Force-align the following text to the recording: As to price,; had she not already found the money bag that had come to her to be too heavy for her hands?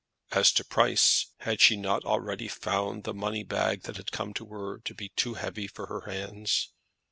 As 0.31 0.51
to 0.53 0.63
price,; 0.65 1.27
had 1.41 1.61
she 1.61 1.75
not 1.77 2.03
already 2.05 2.47
found 2.47 3.03
the 3.03 3.13
money 3.13 3.43
bag 3.43 3.83
that 3.83 3.97
had 3.97 4.11
come 4.11 4.33
to 4.33 4.47
her 4.47 4.79
to 4.79 4.95
be 4.95 5.09
too 5.09 5.35
heavy 5.35 5.67
for 5.67 5.85
her 5.85 6.11
hands? 6.11 6.69